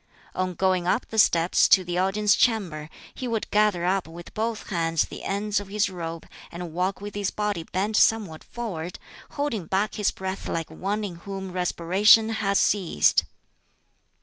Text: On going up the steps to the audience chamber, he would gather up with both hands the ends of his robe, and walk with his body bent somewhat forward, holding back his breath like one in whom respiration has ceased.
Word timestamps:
On 0.33 0.55
going 0.55 0.87
up 0.87 1.05
the 1.09 1.19
steps 1.19 1.67
to 1.67 1.83
the 1.83 1.99
audience 1.99 2.33
chamber, 2.35 2.89
he 3.13 3.27
would 3.27 3.47
gather 3.51 3.85
up 3.85 4.07
with 4.07 4.33
both 4.33 4.69
hands 4.71 5.05
the 5.05 5.21
ends 5.21 5.59
of 5.59 5.67
his 5.67 5.91
robe, 5.91 6.27
and 6.51 6.73
walk 6.73 7.01
with 7.01 7.13
his 7.13 7.29
body 7.29 7.61
bent 7.61 7.97
somewhat 7.97 8.43
forward, 8.43 8.97
holding 9.33 9.67
back 9.67 9.93
his 9.93 10.09
breath 10.09 10.47
like 10.47 10.71
one 10.71 11.03
in 11.03 11.17
whom 11.17 11.51
respiration 11.51 12.29
has 12.29 12.57
ceased. 12.57 13.25